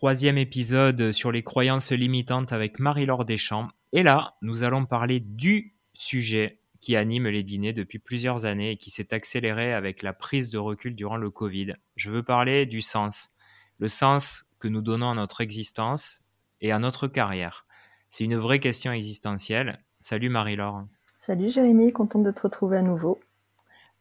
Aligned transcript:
troisième 0.00 0.38
épisode 0.38 1.12
sur 1.12 1.30
les 1.30 1.42
croyances 1.42 1.92
limitantes 1.92 2.54
avec 2.54 2.78
Marie-Laure 2.78 3.26
Deschamps. 3.26 3.68
Et 3.92 4.02
là, 4.02 4.32
nous 4.40 4.62
allons 4.62 4.86
parler 4.86 5.20
du 5.20 5.74
sujet 5.92 6.62
qui 6.80 6.96
anime 6.96 7.28
les 7.28 7.42
dîners 7.42 7.74
depuis 7.74 7.98
plusieurs 7.98 8.46
années 8.46 8.70
et 8.70 8.76
qui 8.78 8.88
s'est 8.88 9.12
accéléré 9.12 9.74
avec 9.74 10.02
la 10.02 10.14
prise 10.14 10.48
de 10.48 10.56
recul 10.56 10.96
durant 10.96 11.18
le 11.18 11.28
Covid. 11.28 11.74
Je 11.96 12.10
veux 12.10 12.22
parler 12.22 12.64
du 12.64 12.80
sens. 12.80 13.32
Le 13.78 13.88
sens 13.88 14.46
que 14.58 14.68
nous 14.68 14.80
donnons 14.80 15.10
à 15.10 15.14
notre 15.14 15.42
existence 15.42 16.22
et 16.62 16.72
à 16.72 16.78
notre 16.78 17.06
carrière. 17.06 17.66
C'est 18.08 18.24
une 18.24 18.38
vraie 18.38 18.58
question 18.58 18.92
existentielle. 18.92 19.84
Salut 20.00 20.30
Marie-Laure. 20.30 20.86
Salut 21.18 21.50
Jérémy, 21.50 21.92
contente 21.92 22.22
de 22.22 22.30
te 22.30 22.40
retrouver 22.40 22.78
à 22.78 22.82
nouveau. 22.82 23.20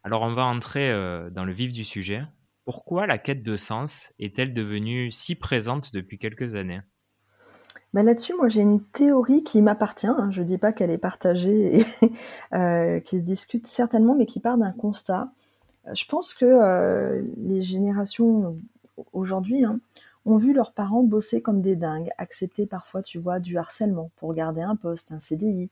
Alors 0.06 0.22
on 0.22 0.34
va 0.34 0.46
entrer 0.46 0.92
euh, 0.92 1.30
dans 1.30 1.44
le 1.44 1.52
vif 1.52 1.74
du 1.74 1.84
sujet. 1.84 2.24
Pourquoi 2.72 3.08
la 3.08 3.18
quête 3.18 3.42
de 3.42 3.58
sens 3.58 4.14
est-elle 4.20 4.54
devenue 4.54 5.12
si 5.12 5.34
présente 5.34 5.92
depuis 5.92 6.20
quelques 6.20 6.54
années? 6.54 6.82
Bah 7.96 8.04
Là-dessus, 8.04 8.36
moi 8.36 8.48
j'ai 8.48 8.62
une 8.62 8.84
théorie 8.84 9.44
qui 9.44 9.64
m'appartient. 9.64 10.06
Hein. 10.06 10.30
Je 10.30 10.44
ne 10.44 10.46
dis 10.46 10.60
pas 10.60 10.72
qu'elle 10.72 10.92
est 10.92 11.00
partagée 11.00 11.84
euh, 12.54 13.00
qui 13.00 13.18
se 13.18 13.24
discute 13.24 13.66
certainement, 13.66 14.14
mais 14.14 14.28
qui 14.28 14.40
part 14.40 14.60
d'un 14.60 14.72
constat. 14.72 15.32
Je 15.92 16.06
pense 16.06 16.36
que 16.36 16.46
euh, 16.46 17.24
les 17.38 17.64
générations 17.64 18.56
aujourd'hui 19.14 19.66
hein, 19.66 19.80
ont 20.28 20.38
vu 20.38 20.54
leurs 20.54 20.74
parents 20.74 21.02
bosser 21.02 21.42
comme 21.42 21.64
des 21.64 21.76
dingues, 21.76 22.12
accepter 22.20 22.68
parfois, 22.68 23.02
tu 23.02 23.18
vois, 23.18 23.40
du 23.40 23.58
harcèlement 23.58 24.12
pour 24.18 24.32
garder 24.36 24.62
un 24.62 24.76
poste, 24.76 25.12
un 25.12 25.20
CDI, 25.20 25.72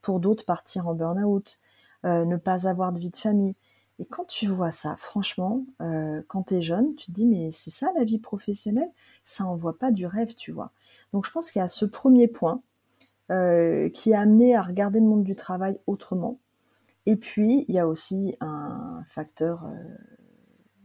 pour 0.00 0.18
d'autres 0.18 0.44
partir 0.44 0.88
en 0.88 0.94
burn-out, 0.94 1.60
euh, 2.04 2.24
ne 2.24 2.36
pas 2.36 2.66
avoir 2.66 2.92
de 2.92 2.98
vie 2.98 3.10
de 3.10 3.16
famille. 3.16 3.54
Et 3.98 4.04
quand 4.06 4.24
tu 4.24 4.46
vois 4.46 4.70
ça, 4.70 4.96
franchement, 4.96 5.64
euh, 5.80 6.22
quand 6.28 6.44
tu 6.44 6.54
es 6.54 6.62
jeune, 6.62 6.94
tu 6.96 7.06
te 7.06 7.12
dis, 7.12 7.26
mais 7.26 7.50
c'est 7.50 7.70
ça 7.70 7.92
la 7.96 8.04
vie 8.04 8.18
professionnelle? 8.18 8.90
Ça 9.24 9.44
envoie 9.44 9.78
pas 9.78 9.90
du 9.90 10.06
rêve, 10.06 10.34
tu 10.34 10.52
vois. 10.52 10.72
Donc 11.12 11.26
je 11.26 11.30
pense 11.30 11.50
qu'il 11.50 11.60
y 11.60 11.62
a 11.62 11.68
ce 11.68 11.84
premier 11.84 12.28
point 12.28 12.62
euh, 13.30 13.88
qui 13.90 14.14
a 14.14 14.20
amené 14.20 14.56
à 14.56 14.62
regarder 14.62 15.00
le 15.00 15.06
monde 15.06 15.24
du 15.24 15.36
travail 15.36 15.78
autrement. 15.86 16.38
Et 17.06 17.16
puis, 17.16 17.64
il 17.68 17.74
y 17.74 17.78
a 17.78 17.88
aussi 17.88 18.36
un 18.40 19.02
facteur, 19.08 19.64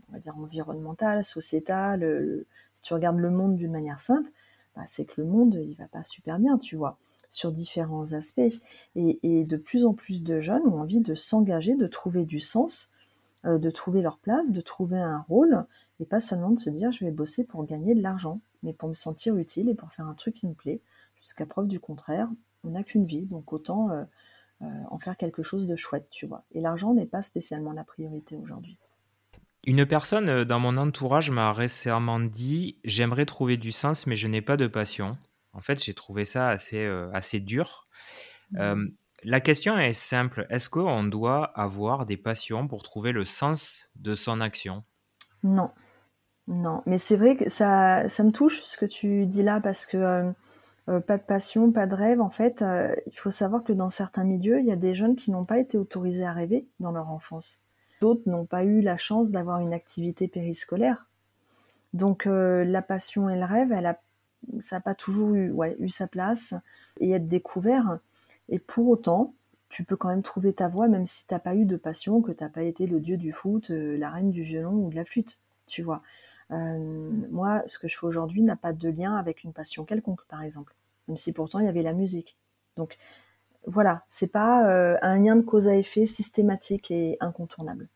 on 0.09 0.13
va 0.13 0.19
dire, 0.19 0.37
environnemental, 0.37 1.23
sociétal. 1.23 2.45
si 2.73 2.81
tu 2.81 2.93
regardes 2.93 3.19
le 3.19 3.29
monde 3.29 3.55
d'une 3.55 3.71
manière 3.71 3.99
simple, 3.99 4.29
bah, 4.75 4.83
c'est 4.87 5.05
que 5.05 5.21
le 5.21 5.27
monde, 5.27 5.59
il 5.61 5.75
va 5.75 5.87
pas 5.87 6.03
super 6.03 6.39
bien, 6.39 6.57
tu 6.57 6.75
vois 6.75 6.97
sur 7.29 7.51
différents 7.51 8.13
aspects. 8.13 8.61
Et, 8.95 9.43
de 9.43 9.57
plus 9.57 9.85
en 9.85 9.93
plus 9.93 10.23
de 10.23 10.39
jeunes 10.39 10.65
ont 10.67 10.79
envie 10.81 11.01
de 11.01 11.15
s'engager, 11.15 11.75
de 11.75 11.87
trouver 11.87 12.25
du 12.25 12.39
sens, 12.39 12.91
euh, 13.45 13.59
de 13.59 13.69
trouver 13.69 14.01
leur 14.01 14.17
place, 14.17 14.51
de 14.51 14.61
trouver 14.61 14.97
un 14.97 15.21
rôle, 15.29 15.65
et 15.99 16.05
pas 16.05 16.19
seulement 16.19 16.49
de 16.49 16.59
se 16.59 16.69
dire 16.69 16.91
je 16.91 17.05
vais 17.05 17.11
bosser 17.11 17.45
pour 17.45 17.65
gagner 17.65 17.93
de 17.93 18.01
l'argent, 18.01 18.41
mais 18.63 18.73
pour 18.73 18.89
me 18.89 18.95
sentir 18.95 19.37
utile 19.37 19.69
et 19.69 19.75
pour 19.75 19.91
faire 19.93 20.07
un 20.07 20.15
truc 20.15 20.35
qui 20.35 20.47
me 20.47 20.53
plaît. 20.53 20.81
Jusqu'à 21.15 21.45
preuve 21.45 21.67
du 21.67 21.79
contraire, 21.79 22.29
on 22.63 22.71
n'a 22.71 22.83
qu'une 22.83 23.05
vie, 23.05 23.25
donc 23.25 23.53
autant 23.53 23.91
euh, 23.91 24.03
euh, 24.63 24.65
en 24.89 24.97
faire 24.97 25.17
quelque 25.17 25.43
chose 25.43 25.67
de 25.67 25.75
chouette, 25.75 26.07
tu 26.09 26.25
vois. 26.25 26.43
Et 26.51 26.61
l'argent 26.61 26.93
n'est 26.93 27.05
pas 27.05 27.21
spécialement 27.21 27.73
la 27.73 27.83
priorité 27.83 28.35
aujourd'hui. 28.35 28.77
Une 29.65 29.85
personne 29.85 30.43
dans 30.43 30.59
mon 30.59 30.77
entourage 30.77 31.29
m'a 31.29 31.53
récemment 31.53 32.19
dit 32.19 32.77
J'aimerais 32.83 33.25
trouver 33.25 33.57
du 33.57 33.71
sens, 33.71 34.07
mais 34.07 34.15
je 34.15 34.27
n'ai 34.27 34.41
pas 34.41 34.57
de 34.57 34.67
passion. 34.67 35.17
En 35.53 35.61
fait, 35.61 35.83
j'ai 35.83 35.93
trouvé 35.93 36.25
ça 36.25 36.49
assez, 36.49 36.83
euh, 36.83 37.11
assez 37.13 37.39
dur. 37.39 37.87
Mmh. 38.51 38.87
La 39.23 39.39
question 39.39 39.77
est 39.77 39.93
simple. 39.93 40.45
Est-ce 40.49 40.69
qu'on 40.69 41.03
doit 41.03 41.45
avoir 41.59 42.05
des 42.05 42.17
passions 42.17 42.67
pour 42.67 42.83
trouver 42.83 43.11
le 43.11 43.25
sens 43.25 43.91
de 43.95 44.15
son 44.15 44.41
action? 44.41 44.83
Non. 45.43 45.71
Non. 46.47 46.81
Mais 46.85 46.97
c'est 46.97 47.17
vrai 47.17 47.35
que 47.35 47.49
ça, 47.49 48.07
ça 48.09 48.23
me 48.23 48.31
touche 48.31 48.61
ce 48.63 48.77
que 48.77 48.85
tu 48.85 49.25
dis 49.25 49.43
là 49.43 49.59
parce 49.59 49.85
que 49.85 49.97
euh, 49.97 50.31
euh, 50.89 50.99
pas 50.99 51.17
de 51.17 51.23
passion, 51.23 51.71
pas 51.71 51.87
de 51.87 51.95
rêve. 51.95 52.21
En 52.21 52.29
fait, 52.29 52.63
il 53.07 53.17
faut 53.17 53.31
savoir 53.31 53.63
que 53.63 53.73
dans 53.73 53.89
certains 53.89 54.23
milieux, 54.23 54.59
il 54.59 54.65
y 54.65 54.71
a 54.71 54.77
des 54.77 54.95
jeunes 54.95 55.15
qui 55.15 55.31
n'ont 55.31 55.45
pas 55.45 55.59
été 55.59 55.77
autorisés 55.77 56.25
à 56.25 56.33
rêver 56.33 56.67
dans 56.79 56.91
leur 56.91 57.09
enfance. 57.09 57.61
D'autres 58.01 58.29
n'ont 58.29 58.45
pas 58.45 58.63
eu 58.63 58.81
la 58.81 58.97
chance 58.97 59.31
d'avoir 59.31 59.59
une 59.59 59.73
activité 59.73 60.27
périscolaire. 60.27 61.07
Donc 61.93 62.25
la 62.25 62.81
passion 62.81 63.29
et 63.29 63.39
le 63.39 63.45
rêve, 63.45 63.71
elle 63.71 63.87
a 63.87 63.99
ça 64.59 64.77
n'a 64.77 64.81
pas 64.81 64.95
toujours 64.95 65.33
eu, 65.33 65.53
eu 65.79 65.89
sa 65.89 66.07
place 66.07 66.53
et 66.99 67.11
être 67.11 67.27
découvert. 67.27 67.99
Et 68.49 68.59
pour 68.59 68.87
autant, 68.87 69.33
tu 69.69 69.83
peux 69.83 69.95
quand 69.95 70.09
même 70.09 70.23
trouver 70.23 70.53
ta 70.53 70.69
voie, 70.69 70.87
même 70.87 71.05
si 71.05 71.27
tu 71.27 71.33
n'as 71.33 71.39
pas 71.39 71.55
eu 71.55 71.65
de 71.65 71.75
passion, 71.75 72.21
que 72.21 72.31
tu 72.31 72.43
n'as 72.43 72.49
pas 72.49 72.63
été 72.63 72.87
le 72.87 72.99
dieu 72.99 73.17
du 73.17 73.31
foot, 73.31 73.69
euh, 73.71 73.97
la 73.97 74.09
reine 74.09 74.31
du 74.31 74.43
violon 74.43 74.73
ou 74.73 74.89
de 74.89 74.95
la 74.95 75.05
flûte, 75.05 75.39
tu 75.67 75.81
vois. 75.81 76.01
Euh, 76.51 77.09
moi, 77.29 77.63
ce 77.65 77.77
que 77.77 77.87
je 77.87 77.97
fais 77.97 78.05
aujourd'hui 78.05 78.41
n'a 78.41 78.55
pas 78.55 78.71
de 78.71 78.89
lien 78.89 79.15
avec 79.15 79.43
une 79.43 79.51
passion 79.51 79.83
quelconque, 79.83 80.25
par 80.27 80.43
exemple, 80.43 80.73
même 81.07 81.17
si 81.17 81.33
pourtant 81.33 81.59
il 81.59 81.65
y 81.65 81.69
avait 81.69 81.81
la 81.81 81.93
musique. 81.93 82.37
Donc 82.77 82.97
voilà, 83.65 84.05
c'est 84.07 84.31
pas 84.31 84.69
euh, 84.69 84.97
un 85.01 85.19
lien 85.19 85.35
de 85.35 85.41
cause 85.41 85.67
à 85.67 85.75
effet 85.75 86.05
systématique 86.05 86.89
et 86.89 87.17
incontournable. 87.19 87.89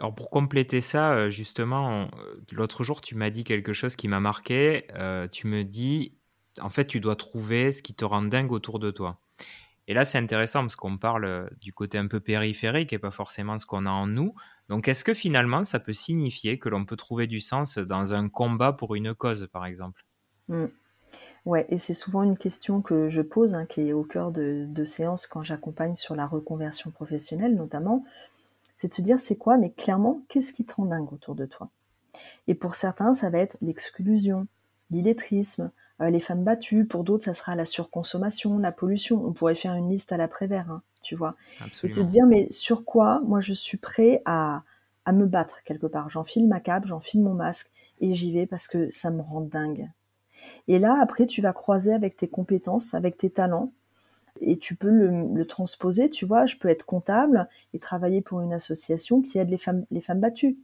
Alors 0.00 0.14
pour 0.14 0.30
compléter 0.30 0.80
ça, 0.80 1.28
justement, 1.28 2.08
l'autre 2.50 2.82
jour, 2.82 3.00
tu 3.00 3.14
m'as 3.14 3.30
dit 3.30 3.44
quelque 3.44 3.72
chose 3.72 3.94
qui 3.94 4.08
m'a 4.08 4.18
marqué. 4.18 4.88
Tu 5.30 5.46
me 5.46 5.62
dis, 5.62 6.16
en 6.60 6.68
fait, 6.68 6.86
tu 6.86 6.98
dois 6.98 7.14
trouver 7.14 7.70
ce 7.70 7.80
qui 7.80 7.94
te 7.94 8.04
rend 8.04 8.22
dingue 8.22 8.50
autour 8.50 8.80
de 8.80 8.90
toi. 8.90 9.20
Et 9.86 9.94
là, 9.94 10.04
c'est 10.04 10.18
intéressant 10.18 10.60
parce 10.60 10.76
qu'on 10.76 10.96
parle 10.96 11.50
du 11.60 11.72
côté 11.72 11.98
un 11.98 12.06
peu 12.06 12.20
périphérique 12.20 12.92
et 12.92 12.98
pas 12.98 13.10
forcément 13.10 13.58
ce 13.58 13.66
qu'on 13.66 13.86
a 13.86 13.90
en 13.90 14.06
nous. 14.06 14.34
Donc, 14.68 14.88
est-ce 14.88 15.04
que 15.04 15.14
finalement, 15.14 15.64
ça 15.64 15.78
peut 15.78 15.92
signifier 15.92 16.58
que 16.58 16.68
l'on 16.68 16.84
peut 16.84 16.96
trouver 16.96 17.26
du 17.26 17.40
sens 17.40 17.78
dans 17.78 18.14
un 18.14 18.28
combat 18.28 18.72
pour 18.72 18.94
une 18.94 19.14
cause, 19.14 19.48
par 19.52 19.66
exemple? 19.66 20.06
Mmh. 20.48 20.66
Ouais, 21.44 21.66
et 21.68 21.76
c'est 21.76 21.94
souvent 21.94 22.22
une 22.22 22.38
question 22.38 22.80
que 22.80 23.08
je 23.08 23.20
pose, 23.20 23.54
hein, 23.54 23.66
qui 23.66 23.82
est 23.82 23.92
au 23.92 24.04
cœur 24.04 24.32
de, 24.32 24.64
de 24.66 24.84
séances 24.84 25.26
quand 25.26 25.42
j'accompagne 25.42 25.94
sur 25.94 26.16
la 26.16 26.26
reconversion 26.26 26.90
professionnelle, 26.90 27.54
notamment 27.54 28.04
c'est 28.76 28.88
de 28.88 28.94
se 28.94 29.02
dire 29.02 29.18
c'est 29.18 29.36
quoi, 29.36 29.56
mais 29.56 29.70
clairement, 29.70 30.22
qu'est-ce 30.28 30.52
qui 30.52 30.64
te 30.64 30.74
rend 30.74 30.86
dingue 30.86 31.12
autour 31.12 31.34
de 31.34 31.46
toi? 31.46 31.70
Et 32.48 32.54
pour 32.54 32.74
certains, 32.74 33.14
ça 33.14 33.30
va 33.30 33.38
être 33.38 33.56
l'exclusion, 33.60 34.46
l'illettrisme, 34.90 35.70
euh, 36.04 36.10
les 36.10 36.20
femmes 36.20 36.44
battues, 36.44 36.84
pour 36.84 37.04
d'autres, 37.04 37.24
ça 37.24 37.34
sera 37.34 37.54
la 37.54 37.64
surconsommation, 37.64 38.58
la 38.58 38.72
pollution. 38.72 39.24
On 39.24 39.32
pourrait 39.32 39.54
faire 39.54 39.74
une 39.74 39.90
liste 39.90 40.12
à 40.12 40.16
l'après-vert, 40.16 40.70
hein, 40.70 40.82
tu 41.02 41.14
vois. 41.14 41.36
Et 41.82 41.90
te 41.90 42.00
dire, 42.00 42.26
mais 42.26 42.46
sur 42.50 42.84
quoi, 42.84 43.20
moi, 43.24 43.40
je 43.40 43.52
suis 43.52 43.78
prêt 43.78 44.22
à, 44.24 44.62
à 45.04 45.12
me 45.12 45.26
battre 45.26 45.62
quelque 45.64 45.86
part. 45.86 46.10
J'enfile 46.10 46.48
ma 46.48 46.60
cape, 46.60 46.86
j'enfile 46.86 47.22
mon 47.22 47.34
masque 47.34 47.70
et 48.00 48.12
j'y 48.12 48.32
vais 48.32 48.46
parce 48.46 48.68
que 48.68 48.88
ça 48.90 49.10
me 49.10 49.20
rend 49.20 49.40
dingue. 49.40 49.88
Et 50.68 50.78
là, 50.78 50.98
après, 51.00 51.26
tu 51.26 51.42
vas 51.42 51.52
croiser 51.52 51.92
avec 51.92 52.16
tes 52.16 52.28
compétences, 52.28 52.94
avec 52.94 53.16
tes 53.16 53.30
talents, 53.30 53.72
et 54.40 54.58
tu 54.58 54.74
peux 54.74 54.90
le, 54.90 55.44
transposer, 55.46 56.10
tu 56.10 56.26
vois, 56.26 56.46
je 56.46 56.56
peux 56.56 56.68
être 56.68 56.84
comptable 56.84 57.48
et 57.72 57.78
travailler 57.78 58.20
pour 58.20 58.40
une 58.40 58.52
association 58.52 59.22
qui 59.22 59.38
aide 59.38 59.48
les 59.48 59.58
femmes, 59.58 59.84
les 59.90 60.00
femmes 60.00 60.20
battues. 60.20 60.56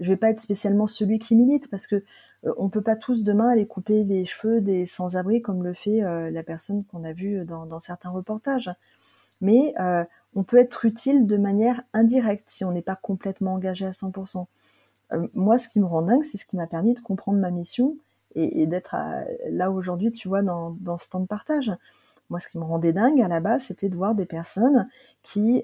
Je 0.00 0.08
vais 0.12 0.16
pas 0.16 0.30
être 0.30 0.40
spécialement 0.40 0.88
celui 0.88 1.20
qui 1.20 1.36
milite 1.36 1.70
parce 1.70 1.86
que 1.86 2.02
euh, 2.46 2.52
on 2.56 2.68
peut 2.68 2.82
pas 2.82 2.96
tous 2.96 3.22
demain 3.22 3.48
aller 3.48 3.66
couper 3.66 4.04
les 4.04 4.24
cheveux 4.24 4.60
des 4.60 4.86
sans-abri 4.86 5.42
comme 5.42 5.62
le 5.62 5.74
fait 5.74 6.02
euh, 6.02 6.30
la 6.30 6.42
personne 6.42 6.84
qu'on 6.84 7.04
a 7.04 7.12
vue 7.12 7.44
dans, 7.44 7.78
certains 7.80 8.10
reportages. 8.10 8.70
Mais 9.40 9.74
euh, 9.80 10.04
on 10.34 10.42
peut 10.44 10.58
être 10.58 10.84
utile 10.84 11.26
de 11.26 11.36
manière 11.36 11.82
indirecte 11.92 12.48
si 12.48 12.64
on 12.64 12.72
n'est 12.72 12.82
pas 12.82 12.96
complètement 12.96 13.54
engagé 13.54 13.86
à 13.86 13.90
100%. 13.90 14.46
moi, 15.34 15.58
ce 15.58 15.68
qui 15.68 15.80
me 15.80 15.86
rend 15.86 16.02
dingue, 16.02 16.24
c'est 16.24 16.38
ce 16.38 16.46
qui 16.46 16.56
m'a 16.56 16.66
permis 16.66 16.94
de 16.94 17.00
comprendre 17.00 17.38
ma 17.38 17.50
mission 17.50 17.96
et, 18.34 18.66
d'être 18.66 18.96
là 19.48 19.70
aujourd'hui, 19.70 20.10
tu 20.10 20.26
vois, 20.26 20.42
dans, 20.42 20.98
ce 20.98 21.08
temps 21.08 21.20
de 21.20 21.26
partage. 21.26 21.70
Moi, 22.30 22.40
ce 22.40 22.48
qui 22.48 22.58
me 22.58 22.64
rendait 22.64 22.92
dingue 22.92 23.20
à 23.20 23.28
la 23.28 23.38
base, 23.38 23.64
c'était 23.64 23.88
de 23.88 23.96
voir 23.96 24.16
des 24.16 24.26
personnes 24.26 24.88
qui 25.22 25.62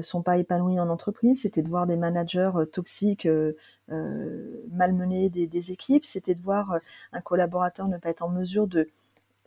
sont 0.00 0.22
pas 0.22 0.36
épanouies 0.36 0.80
en 0.80 0.88
entreprise, 0.88 1.42
c'était 1.42 1.62
de 1.62 1.68
voir 1.68 1.86
des 1.86 1.96
managers 1.96 2.50
euh, 2.54 2.64
toxiques 2.66 3.26
euh, 3.26 3.54
malmener 4.70 5.30
des, 5.30 5.72
équipes, 5.72 6.04
c'était 6.04 6.34
de 6.34 6.42
voir 6.42 6.78
un 7.12 7.20
collaborateur 7.20 7.88
ne 7.88 7.96
pas 7.96 8.10
être 8.10 8.22
en 8.22 8.28
mesure 8.28 8.66
de, 8.66 8.88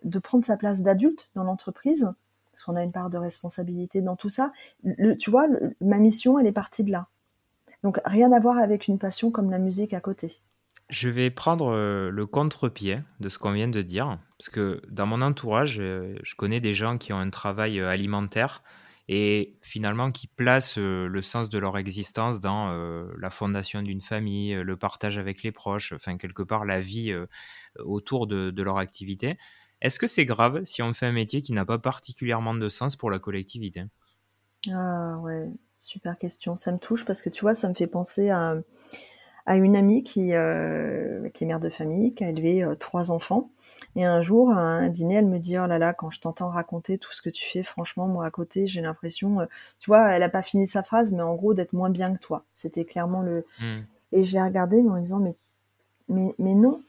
de 0.04 0.20
prendre 0.20 0.46
sa 0.46 0.58
place 0.58 0.82
d'adulte 0.82 1.30
dans 1.36 1.44
l'entreprise, 1.44 2.12
parce 2.52 2.64
qu'on 2.64 2.76
a 2.76 2.84
une 2.84 2.92
part 2.92 3.10
de 3.10 3.18
responsabilité 3.18 4.02
dans 4.02 4.16
tout 4.16 4.30
ça. 4.30 4.52
tu 5.20 5.30
vois, 5.30 5.48
ma 5.80 5.98
mission, 5.98 6.40
elle 6.40 6.48
est 6.48 6.52
partie 6.52 6.84
de 6.84 6.92
là. 6.92 7.08
Donc 7.84 8.00
rien 8.06 8.32
à 8.32 8.40
voir 8.40 8.58
avec 8.58 8.88
une 8.88 9.00
passion 9.00 9.32
comme 9.32 9.50
la 9.50 9.60
musique 9.60 9.94
à 9.94 10.02
côté. 10.02 10.40
Je 10.90 11.10
vais 11.10 11.30
prendre 11.30 11.72
euh, 11.72 12.10
le 12.10 12.26
contre-pied 12.26 13.00
de 13.22 13.30
ce 13.30 13.40
qu'on 13.40 13.54
vient 13.54 13.70
de 13.70 13.82
dire, 13.82 14.20
parce 14.38 14.50
que 14.50 14.82
dans 14.90 15.06
mon 15.06 15.22
entourage, 15.22 15.80
euh, 15.80 16.16
je 16.22 16.36
connais 16.36 16.60
des 16.60 16.74
gens 16.74 16.98
qui 16.98 17.14
ont 17.14 17.18
un 17.18 17.30
travail 17.30 17.80
euh, 17.80 17.90
alimentaire 17.90 18.62
et 19.14 19.58
finalement 19.62 20.10
qui 20.12 20.28
placent 20.28 20.78
le 20.78 21.22
sens 21.22 21.50
de 21.50 21.60
leur 21.60 21.78
existence 21.78 22.40
dans 22.40 22.72
la 23.18 23.30
fondation 23.30 23.82
d'une 23.82 24.00
famille, 24.00 24.54
le 24.54 24.78
partage 24.78 25.18
avec 25.18 25.44
les 25.44 25.52
proches, 25.52 25.92
enfin 25.92 26.18
quelque 26.18 26.44
part 26.44 26.64
la 26.64 26.80
vie 26.80 27.14
autour 27.80 28.26
de, 28.26 28.52
de 28.52 28.64
leur 28.64 28.78
activité. 28.78 29.38
Est-ce 29.82 30.00
que 30.00 30.08
c'est 30.08 30.26
grave 30.26 30.64
si 30.64 30.82
on 30.82 30.94
fait 30.94 31.08
un 31.08 31.12
métier 31.12 31.42
qui 31.42 31.52
n'a 31.52 31.66
pas 31.66 31.78
particulièrement 31.78 32.54
de 32.54 32.70
sens 32.70 32.96
pour 32.96 33.12
la 33.12 33.20
collectivité? 33.20 33.84
Ah 34.72 35.18
ouais, 35.20 35.50
super 35.80 36.18
question. 36.18 36.56
Ça 36.56 36.72
me 36.72 36.78
touche 36.78 37.04
parce 37.04 37.22
que 37.22 37.30
tu 37.30 37.42
vois, 37.42 37.54
ça 37.54 37.68
me 37.68 37.74
fait 37.74 37.88
penser 37.88 38.30
à 38.30 38.62
à 39.46 39.58
une 39.58 39.76
amie 39.76 40.04
qui, 40.04 40.34
euh, 40.34 41.30
qui 41.30 41.44
est 41.44 41.48
mère 41.48 41.60
de 41.60 41.70
famille, 41.70 42.14
qui 42.14 42.24
a 42.24 42.30
élevé 42.30 42.64
euh, 42.64 42.76
trois 42.76 43.12
enfants. 43.12 43.50
Et 43.96 44.06
un 44.06 44.22
jour, 44.22 44.52
à 44.52 44.60
un 44.60 44.90
dîner, 44.90 45.16
elle 45.16 45.28
me 45.28 45.40
dit 45.40 45.58
Oh 45.58 45.68
là 45.68 45.80
là, 45.80 45.94
quand 45.94 46.10
je 46.10 46.20
t'entends 46.20 46.50
raconter 46.50 46.98
tout 46.98 47.12
ce 47.12 47.22
que 47.22 47.30
tu 47.30 47.50
fais, 47.50 47.64
franchement, 47.64 48.08
moi 48.08 48.26
à 48.26 48.32
côté, 48.32 48.68
j'ai 48.68 48.82
l'impression, 48.82 49.42
euh, 49.42 49.46
tu 49.80 49.90
vois, 49.90 50.12
elle 50.12 50.24
a 50.24 50.30
pas 50.30 50.44
fini 50.44 50.68
sa 50.68 50.84
phrase, 50.84 51.12
mais 51.12 51.24
en 51.24 51.36
gros, 51.36 51.54
d'être 51.54 51.74
moins 51.74 51.90
bien 51.90 52.14
que 52.14 52.20
toi. 52.20 52.44
C'était 52.56 52.86
clairement 52.86 53.22
le. 53.22 53.46
Hmm. 53.60 53.82
Et 54.12 54.24
j'ai 54.24 54.42
regardé 54.42 54.82
en 54.82 54.98
disant 54.98 55.20
Mais, 55.20 55.36
mais, 56.08 56.36
mais 56.38 56.54
non, 56.54 56.82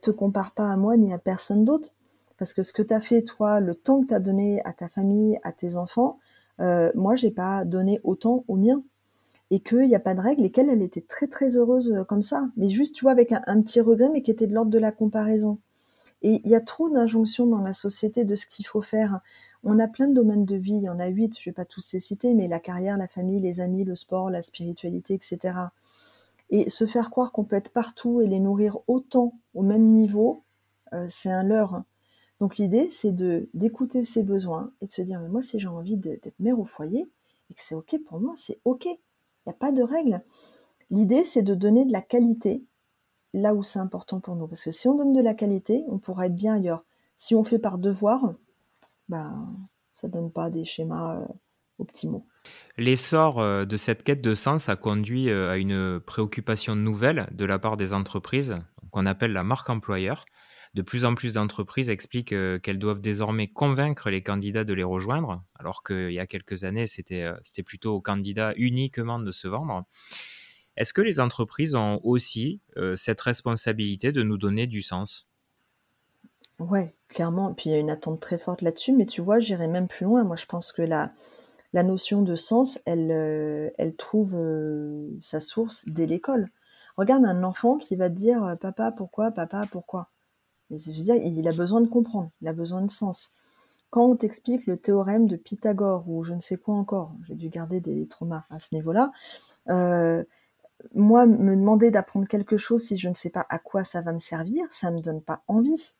te 0.00 0.10
compare 0.10 0.52
pas 0.52 0.70
à 0.70 0.76
moi 0.76 0.96
ni 0.96 1.12
à 1.12 1.18
personne 1.18 1.64
d'autre. 1.64 1.90
Parce 2.38 2.54
que 2.54 2.62
ce 2.62 2.72
que 2.72 2.82
tu 2.82 2.94
as 2.94 3.00
fait, 3.00 3.22
toi, 3.22 3.60
le 3.60 3.74
temps 3.74 4.02
que 4.02 4.08
tu 4.08 4.14
as 4.14 4.20
donné 4.20 4.62
à 4.64 4.72
ta 4.72 4.88
famille, 4.88 5.38
à 5.42 5.52
tes 5.52 5.76
enfants, 5.76 6.18
moi, 6.58 7.16
j'ai 7.16 7.30
pas 7.30 7.64
donné 7.64 8.00
autant 8.04 8.44
au 8.48 8.56
mien 8.56 8.82
et 9.52 9.60
qu'il 9.60 9.86
n'y 9.86 9.94
a 9.94 10.00
pas 10.00 10.14
de 10.14 10.20
règles 10.20 10.46
et 10.46 10.50
qu'elle, 10.50 10.70
elle 10.70 10.80
était 10.80 11.02
très 11.02 11.26
très 11.26 11.58
heureuse 11.58 11.92
euh, 11.92 12.04
comme 12.04 12.22
ça. 12.22 12.48
Mais 12.56 12.70
juste, 12.70 12.96
tu 12.96 13.04
vois, 13.04 13.12
avec 13.12 13.32
un, 13.32 13.60
petit 13.60 13.82
regret, 13.82 14.08
mais 14.08 14.22
qui 14.22 14.30
était 14.30 14.46
de 14.46 14.54
l'ordre 14.54 14.70
de 14.70 14.78
la 14.78 14.92
comparaison. 14.92 15.58
Et 16.22 16.40
il 16.42 16.50
y 16.50 16.54
a 16.54 16.60
trop 16.62 16.88
d'injonctions 16.88 17.46
dans 17.46 17.60
la 17.60 17.74
société 17.74 18.24
de 18.24 18.34
ce 18.34 18.46
qu'il 18.46 18.66
faut 18.66 18.80
faire. 18.80 19.20
On 19.62 19.78
a 19.78 19.88
plein 19.88 20.08
de 20.08 20.14
domaines 20.14 20.46
de 20.46 20.56
vie, 20.56 20.76
il 20.76 20.84
y 20.84 20.88
en 20.88 20.98
a 20.98 21.08
huit, 21.08 21.38
je 21.38 21.50
vais 21.50 21.52
pas 21.52 21.66
tous 21.66 21.92
les 21.92 22.00
citer, 22.00 22.32
mais 22.32 22.48
la 22.48 22.60
carrière, 22.60 22.96
la 22.96 23.08
famille, 23.08 23.40
les 23.40 23.60
amis, 23.60 23.84
le 23.84 23.94
sport, 23.94 24.30
la 24.30 24.42
spiritualité, 24.42 25.12
etc. 25.12 25.54
Et 26.48 26.70
se 26.70 26.86
faire 26.86 27.10
croire 27.10 27.30
qu'on 27.30 27.44
peut 27.44 27.56
être 27.56 27.72
partout 27.72 28.22
et 28.22 28.28
les 28.28 28.40
nourrir 28.40 28.78
autant 28.86 29.34
au 29.54 29.60
même 29.60 29.84
niveau, 29.84 30.44
euh, 30.94 31.06
c'est 31.10 31.30
un 31.30 31.42
leurre. 31.42 31.82
Donc 32.40 32.56
l'idée, 32.56 32.88
c'est 32.88 33.12
de 33.12 33.50
d'écouter 33.52 34.02
ses 34.02 34.22
besoins 34.22 34.72
et 34.80 34.86
de 34.86 34.90
se 34.90 35.02
dire, 35.02 35.20
mais 35.20 35.28
moi, 35.28 35.42
si 35.42 35.60
j'ai 35.60 35.68
envie 35.68 35.98
d'être 35.98 36.32
mère 36.40 36.58
au 36.58 36.64
foyer 36.64 37.06
et 37.50 37.54
que 37.54 37.60
c'est 37.62 37.74
OK 37.74 37.98
pour 38.06 38.18
moi, 38.18 38.32
c'est 38.38 38.58
OK. 38.64 38.88
Il 39.44 39.48
n'y 39.48 39.52
a 39.52 39.56
pas 39.56 39.72
de 39.72 39.82
règle. 39.82 40.22
L'idée, 40.90 41.24
c'est 41.24 41.42
de 41.42 41.54
donner 41.54 41.84
de 41.84 41.92
la 41.92 42.02
qualité 42.02 42.64
là 43.34 43.54
où 43.54 43.62
c'est 43.62 43.78
important 43.78 44.20
pour 44.20 44.36
nous. 44.36 44.46
Parce 44.46 44.64
que 44.64 44.70
si 44.70 44.88
on 44.88 44.94
donne 44.94 45.12
de 45.12 45.22
la 45.22 45.34
qualité, 45.34 45.84
on 45.88 45.98
pourra 45.98 46.26
être 46.26 46.34
bien 46.34 46.54
ailleurs. 46.54 46.84
Si 47.16 47.34
on 47.34 47.44
fait 47.44 47.58
par 47.58 47.78
devoir, 47.78 48.34
ben, 49.08 49.56
ça 49.92 50.08
donne 50.08 50.30
pas 50.30 50.50
des 50.50 50.64
schémas 50.64 51.16
euh, 51.16 51.26
optimaux. 51.78 52.26
L'essor 52.76 53.40
euh, 53.40 53.64
de 53.64 53.76
cette 53.76 54.02
quête 54.02 54.22
de 54.22 54.34
sens 54.34 54.68
a 54.68 54.76
conduit 54.76 55.30
euh, 55.30 55.50
à 55.50 55.56
une 55.56 56.00
préoccupation 56.00 56.74
nouvelle 56.74 57.28
de 57.32 57.44
la 57.44 57.58
part 57.58 57.76
des 57.76 57.94
entreprises, 57.94 58.56
qu'on 58.90 59.06
appelle 59.06 59.32
la 59.32 59.44
marque 59.44 59.70
employeur 59.70 60.24
de 60.74 60.82
plus 60.82 61.04
en 61.04 61.14
plus 61.14 61.34
d'entreprises 61.34 61.90
expliquent 61.90 62.32
euh, 62.32 62.58
qu'elles 62.58 62.78
doivent 62.78 63.02
désormais 63.02 63.48
convaincre 63.48 64.08
les 64.08 64.22
candidats 64.22 64.64
de 64.64 64.72
les 64.72 64.82
rejoindre, 64.82 65.42
alors 65.58 65.82
qu'il 65.82 66.12
y 66.12 66.18
a 66.18 66.26
quelques 66.26 66.64
années, 66.64 66.86
c'était 66.86 67.22
euh, 67.22 67.62
plutôt 67.64 67.94
aux 67.94 68.00
candidats 68.00 68.54
uniquement 68.56 69.18
de 69.18 69.30
se 69.30 69.48
vendre. 69.48 69.84
Est-ce 70.76 70.94
que 70.94 71.02
les 71.02 71.20
entreprises 71.20 71.74
ont 71.74 72.00
aussi 72.02 72.60
euh, 72.78 72.96
cette 72.96 73.20
responsabilité 73.20 74.12
de 74.12 74.22
nous 74.22 74.38
donner 74.38 74.66
du 74.66 74.80
sens? 74.80 75.28
Ouais, 76.58 76.94
clairement. 77.08 77.52
puis 77.52 77.68
il 77.68 77.72
y 77.72 77.76
a 77.76 77.78
une 77.78 77.90
attente 77.90 78.20
très 78.20 78.38
forte 78.38 78.62
là-dessus, 78.62 78.92
mais 78.92 79.04
tu 79.04 79.20
vois, 79.20 79.40
j'irai 79.40 79.68
même 79.68 79.88
plus 79.88 80.04
loin. 80.04 80.24
Moi, 80.24 80.36
je 80.36 80.46
pense 80.46 80.72
que 80.72 80.80
la, 80.80 81.12
notion 81.74 82.22
de 82.22 82.36
sens, 82.36 82.78
elle, 82.86 83.74
trouve 83.98 84.34
sa 85.20 85.40
source 85.40 85.84
dès 85.86 86.06
l'école. 86.06 86.48
Regarde 86.96 87.24
un 87.24 87.42
enfant 87.42 87.78
qui 87.78 87.96
va 87.96 88.08
dire 88.08 88.56
Papa, 88.60 88.92
pourquoi? 88.92 89.32
Papa, 89.32 89.66
pourquoi? 89.70 90.08
Il 90.72 91.48
a 91.48 91.52
besoin 91.52 91.80
de 91.80 91.88
comprendre, 91.88 92.30
il 92.40 92.48
a 92.48 92.52
besoin 92.52 92.82
de 92.82 92.90
sens. 92.90 93.30
Quand 93.90 94.06
on 94.06 94.16
t'explique 94.16 94.66
le 94.66 94.76
théorème 94.78 95.26
de 95.26 95.36
Pythagore 95.36 96.08
ou 96.08 96.24
je 96.24 96.32
ne 96.32 96.40
sais 96.40 96.56
quoi 96.56 96.74
encore, 96.74 97.12
j'ai 97.26 97.34
dû 97.34 97.50
garder 97.50 97.80
des 97.80 98.06
traumas 98.06 98.44
à 98.48 98.58
ce 98.58 98.74
niveau-là, 98.74 99.12
euh, 99.68 100.24
moi, 100.94 101.26
me 101.26 101.54
demander 101.54 101.90
d'apprendre 101.90 102.26
quelque 102.26 102.56
chose 102.56 102.82
si 102.82 102.96
je 102.96 103.08
ne 103.08 103.14
sais 103.14 103.30
pas 103.30 103.46
à 103.48 103.58
quoi 103.58 103.84
ça 103.84 104.00
va 104.00 104.12
me 104.12 104.18
servir, 104.18 104.66
ça 104.70 104.90
ne 104.90 104.96
me 104.96 105.02
donne 105.02 105.22
pas 105.22 105.42
envie. 105.46 105.92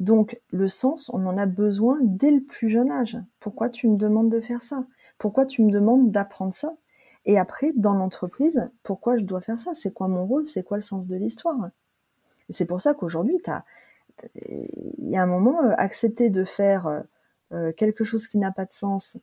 Donc, 0.00 0.40
le 0.50 0.68
sens, 0.68 1.10
on 1.14 1.24
en 1.26 1.38
a 1.38 1.46
besoin 1.46 1.98
dès 2.02 2.30
le 2.30 2.42
plus 2.42 2.68
jeune 2.68 2.90
âge. 2.90 3.18
Pourquoi 3.40 3.70
tu 3.70 3.88
me 3.88 3.96
demandes 3.96 4.30
de 4.30 4.40
faire 4.40 4.62
ça? 4.62 4.84
Pourquoi 5.18 5.46
tu 5.46 5.62
me 5.62 5.70
demandes 5.70 6.10
d'apprendre 6.10 6.52
ça? 6.52 6.74
Et 7.24 7.38
après, 7.38 7.72
dans 7.74 7.94
l'entreprise, 7.94 8.70
pourquoi 8.82 9.16
je 9.16 9.24
dois 9.24 9.40
faire 9.40 9.58
ça? 9.58 9.74
C'est 9.74 9.94
quoi 9.94 10.08
mon 10.08 10.26
rôle? 10.26 10.46
C'est 10.46 10.64
quoi 10.64 10.76
le 10.76 10.82
sens 10.82 11.06
de 11.06 11.16
l'histoire? 11.16 11.70
C'est 12.50 12.66
pour 12.66 12.80
ça 12.80 12.94
qu'aujourd'hui, 12.94 13.40
il 14.34 15.10
y 15.10 15.16
a 15.16 15.22
un 15.22 15.26
moment, 15.26 15.62
euh, 15.62 15.74
accepter 15.76 16.30
de 16.30 16.44
faire 16.44 16.86
euh, 16.86 17.00
euh, 17.52 17.72
quelque 17.72 18.04
chose 18.04 18.28
qui 18.28 18.38
n'a 18.38 18.52
pas 18.52 18.64
de 18.64 18.72
sens 18.72 19.18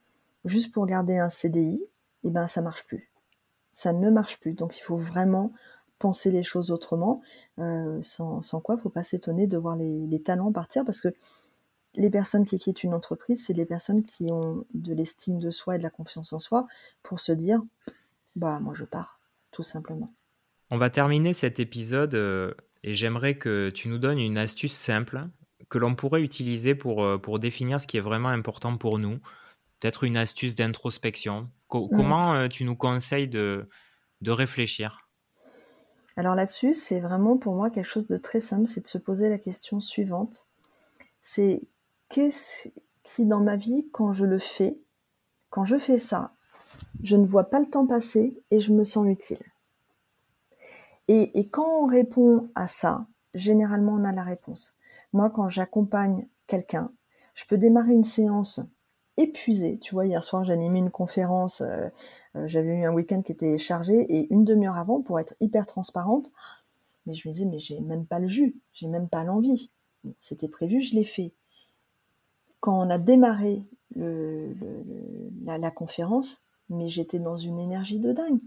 juste 0.46 0.74
pour 0.74 0.86
garder 0.86 1.18
un 1.18 1.30
CDI, 1.30 1.86
eh 2.24 2.30
ben 2.30 2.48
ça 2.48 2.62
marche 2.62 2.86
plus. 2.86 3.10
Ça 3.72 3.94
ne 3.94 4.10
marche 4.10 4.40
plus. 4.40 4.54
Donc 4.54 4.78
il 4.78 4.82
faut 4.82 4.98
vraiment 4.98 5.54
penser 6.00 6.32
les 6.32 6.44
choses 6.44 6.72
autrement, 6.72 7.22
sans, 8.02 8.42
quoi, 8.64 8.76
faut 8.78 8.90
pas 8.90 9.04
s'étonner 9.04 9.46
de 9.46 9.56
voir 9.56 9.76
les, 9.76 10.08
les, 10.08 10.20
talents 10.20 10.52
partir, 10.52 10.84
parce 10.84 11.00
que 11.00 11.10
les 11.94 12.10
personnes 12.10 12.44
qui 12.44 12.58
quittent 12.58 12.82
une 12.82 12.96
entreprise, 12.96 13.46
c'est 13.46 13.54
les 13.54 13.68
personnes 13.68 14.04
qui 14.04 14.32
ont 14.32 14.66
de 14.74 14.96
l'estime 14.96 15.38
de 15.38 15.52
soi 15.52 15.76
et 15.76 15.78
de 15.78 15.84
la 15.84 15.92
confiance 15.92 16.34
en 16.34 16.40
soi 16.40 16.66
pour 17.04 17.20
se 17.20 17.32
dire, 17.32 17.62
bah 18.36 18.60
moi 18.60 18.74
je 18.74 18.84
pars, 18.84 19.20
tout 19.52 19.62
simplement. 19.62 20.12
On 20.72 20.80
va 20.80 20.90
terminer 20.90 21.34
cet 21.34 21.60
épisode 21.60 22.16
et 22.84 22.94
j'aimerais 22.94 23.38
que 23.38 23.70
tu 23.70 23.88
nous 23.90 23.98
donnes 23.98 24.20
une 24.20 24.38
astuce 24.38 24.74
simple 24.74 25.28
que 25.70 25.78
l'on 25.78 25.96
pourrait 25.96 26.22
utiliser 26.22 26.76
pour, 26.76 27.04
euh, 27.04 27.18
pour 27.18 27.40
définir 27.40 27.80
ce 27.80 27.88
qui 27.88 27.98
est 27.98 28.02
vraiment 28.02 28.30
important 28.30 28.78
pour 28.78 29.00
nous. 29.00 29.20
Peut-être 29.80 30.04
une 30.04 30.18
astuce 30.18 30.56
d'introspection. 30.56 31.42
Mm. 31.42 31.48
Comment 31.68 32.34
euh, 32.34 32.48
tu 32.48 32.66
nous 32.66 32.76
conseilles 32.76 33.28
de, 33.28 33.68
de 34.22 34.32
réfléchir? 34.32 35.08
Alors 36.18 36.36
là-dessus, 36.36 36.74
c'est 36.74 37.00
vraiment 37.00 37.38
pour 37.38 37.56
moi 37.56 37.70
quelque 37.70 37.88
chose 37.88 38.08
de 38.08 38.18
très 38.18 38.42
simple, 38.42 38.68
c'est 38.68 38.82
de 38.82 38.88
se 38.88 38.98
poser 38.98 39.30
la 39.30 39.38
question 39.38 39.80
suivante. 39.80 40.48
C'est 41.24 41.62
qu'est-ce 42.10 42.68
qui 43.04 43.26
dans 43.26 43.40
ma 43.40 43.56
vie, 43.56 43.88
quand 43.94 44.12
je 44.12 44.26
le 44.26 44.40
fais, 44.40 44.78
quand 45.50 45.64
je 45.64 45.78
fais 45.78 46.00
ça, 46.00 46.34
je 47.02 47.16
ne 47.16 47.26
vois 47.26 47.46
pas 47.46 47.60
le 47.60 47.70
temps 47.70 47.88
passer 47.88 48.38
et 48.52 48.60
je 48.60 48.74
me 48.74 48.84
sens 48.84 49.08
utile? 49.08 49.40
Et, 51.12 51.48
quand 51.50 51.84
on 51.84 51.86
répond 51.86 52.50
à 52.56 52.68
ça, 52.68 53.06
généralement 53.34 53.94
on 53.94 54.06
a 54.06 54.12
la 54.12 54.24
réponse. 54.24 54.78
Moi, 55.14 55.30
quand 55.30 55.50
j'accompagne 55.50 56.28
quelqu'un, 56.48 56.92
je 57.34 57.46
peux 57.46 57.58
démarrer 57.58 57.94
une 57.94 58.04
séance 58.04 58.62
épuisée. 59.18 59.78
Tu 59.80 59.94
vois, 59.94 60.06
hier 60.06 60.24
soir, 60.24 60.46
j'animais 60.46 60.80
une 60.80 60.92
conférence, 60.92 61.62
euh, 61.62 61.90
euh, 62.36 62.48
j'avais 62.48 62.76
eu 62.76 62.86
un 62.86 62.94
week-end 62.94 63.22
qui 63.22 63.34
était 63.34 63.58
chargé, 63.58 64.00
et 64.00 64.34
une 64.34 64.46
demi-heure 64.46 64.78
avant, 64.78 65.02
pour 65.02 65.20
être 65.20 65.36
hyper 65.40 65.66
transparente, 65.66 66.32
mais 67.06 67.14
je 67.14 67.28
me 67.28 67.34
disais, 67.34 67.46
mais 67.46 67.60
j'ai 67.60 67.80
même 67.82 68.06
pas 68.06 68.20
le 68.20 68.28
jus, 68.28 68.56
j'ai 68.74 68.88
même 68.88 69.10
pas 69.10 69.24
l'envie. 69.24 69.70
C'était 70.20 70.48
prévu, 70.48 70.82
je 70.82 70.96
l'ai 70.96 71.04
fait. 71.04 71.34
Quand 72.60 72.80
on 72.80 72.90
a 72.90 72.98
démarré 72.98 73.66
la 73.96 75.72
conférence, 75.72 76.38
mais 76.70 76.88
j'étais 76.88 77.20
dans 77.20 77.38
une 77.38 77.60
énergie 77.60 78.00
de 78.00 78.14
dingue 78.14 78.40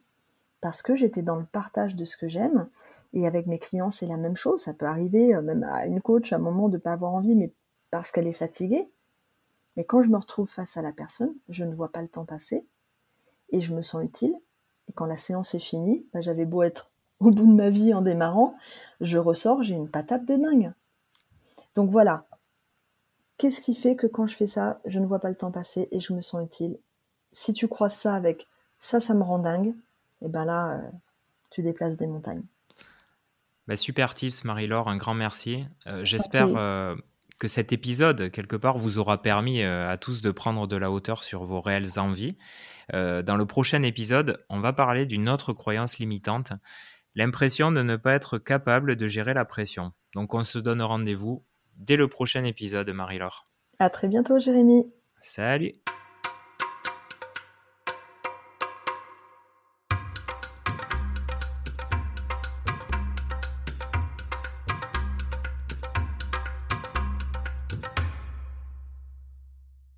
parce 0.64 0.80
que 0.80 0.96
j'étais 0.96 1.20
dans 1.20 1.36
le 1.36 1.44
partage 1.44 1.94
de 1.94 2.06
ce 2.06 2.16
que 2.16 2.26
j'aime. 2.26 2.70
Et 3.12 3.26
avec 3.26 3.46
mes 3.46 3.58
clients, 3.58 3.90
c'est 3.90 4.06
la 4.06 4.16
même 4.16 4.34
chose. 4.34 4.62
Ça 4.62 4.72
peut 4.72 4.86
arriver, 4.86 5.34
euh, 5.34 5.42
même 5.42 5.62
à 5.62 5.84
une 5.84 6.00
coach, 6.00 6.32
à 6.32 6.36
un 6.36 6.38
moment, 6.38 6.70
de 6.70 6.78
ne 6.78 6.80
pas 6.80 6.94
avoir 6.94 7.12
envie, 7.12 7.34
mais 7.34 7.52
parce 7.90 8.10
qu'elle 8.10 8.26
est 8.26 8.32
fatiguée. 8.32 8.90
Mais 9.76 9.84
quand 9.84 10.00
je 10.00 10.08
me 10.08 10.16
retrouve 10.16 10.48
face 10.48 10.78
à 10.78 10.82
la 10.82 10.90
personne, 10.90 11.34
je 11.50 11.64
ne 11.64 11.74
vois 11.74 11.92
pas 11.92 12.00
le 12.00 12.08
temps 12.08 12.24
passer 12.24 12.66
et 13.50 13.60
je 13.60 13.74
me 13.74 13.82
sens 13.82 14.02
utile. 14.02 14.34
Et 14.88 14.94
quand 14.94 15.04
la 15.04 15.18
séance 15.18 15.54
est 15.54 15.60
finie, 15.60 16.06
bah, 16.14 16.22
j'avais 16.22 16.46
beau 16.46 16.62
être 16.62 16.90
au 17.20 17.30
bout 17.30 17.44
de 17.44 17.54
ma 17.54 17.68
vie 17.68 17.92
en 17.92 18.00
démarrant, 18.00 18.56
je 19.02 19.18
ressors, 19.18 19.62
j'ai 19.62 19.74
une 19.74 19.90
patate 19.90 20.24
de 20.24 20.36
dingue. 20.36 20.72
Donc 21.74 21.90
voilà. 21.90 22.26
Qu'est-ce 23.36 23.60
qui 23.60 23.74
fait 23.74 23.96
que 23.96 24.06
quand 24.06 24.26
je 24.26 24.34
fais 24.34 24.46
ça, 24.46 24.80
je 24.86 24.98
ne 24.98 25.04
vois 25.04 25.18
pas 25.18 25.28
le 25.28 25.36
temps 25.36 25.52
passer 25.52 25.88
et 25.90 26.00
je 26.00 26.14
me 26.14 26.22
sens 26.22 26.42
utile? 26.42 26.78
Si 27.32 27.52
tu 27.52 27.68
crois 27.68 27.90
ça 27.90 28.14
avec 28.14 28.48
ça, 28.80 28.98
ça 28.98 29.12
me 29.12 29.22
rend 29.22 29.40
dingue, 29.40 29.74
et 30.24 30.28
ben 30.28 30.44
là, 30.44 30.78
euh, 30.78 30.90
tu 31.50 31.62
déplaces 31.62 31.96
des 31.96 32.06
montagnes. 32.06 32.44
Bah, 33.66 33.76
super 33.76 34.14
tips, 34.14 34.44
Marie-Laure, 34.44 34.88
un 34.88 34.96
grand 34.96 35.14
merci. 35.14 35.64
Euh, 35.86 36.04
j'espère 36.04 36.48
euh, 36.56 36.96
que 37.38 37.48
cet 37.48 37.72
épisode, 37.72 38.30
quelque 38.30 38.56
part, 38.56 38.78
vous 38.78 38.98
aura 38.98 39.22
permis 39.22 39.62
à 39.62 39.96
tous 39.96 40.22
de 40.22 40.30
prendre 40.30 40.66
de 40.66 40.76
la 40.76 40.90
hauteur 40.90 41.22
sur 41.22 41.44
vos 41.44 41.60
réelles 41.60 41.98
envies. 41.98 42.36
dans 42.92 43.36
le 43.36 43.46
prochain 43.46 43.82
épisode, 43.82 44.44
on 44.48 44.60
va 44.60 44.72
parler 44.72 45.06
d'une 45.06 45.28
autre 45.28 45.52
croyance 45.52 45.98
limitante, 45.98 46.52
l'impression 47.14 47.72
de 47.72 47.82
ne 47.82 47.96
pas 47.96 48.12
être 48.12 48.38
capable 48.38 48.96
de 48.96 49.06
gérer 49.06 49.34
la 49.34 49.44
pression. 49.44 49.92
Donc 50.14 50.34
on 50.34 50.42
se 50.42 50.58
donne 50.58 50.82
rendez-vous 50.82 51.44
dès 51.76 51.96
le 51.96 52.08
prochain 52.08 52.44
épisode, 52.44 52.88
Marie-Laure. 52.90 53.46
À 53.78 53.90
très 53.90 54.08
bientôt, 54.08 54.38
Jérémy. 54.38 54.92
Salut 55.20 55.72